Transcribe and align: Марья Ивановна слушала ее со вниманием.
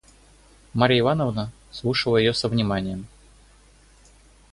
Марья 0.73 0.97
Ивановна 0.97 1.51
слушала 1.69 2.17
ее 2.17 2.33
со 2.33 2.47
вниманием. 2.49 3.05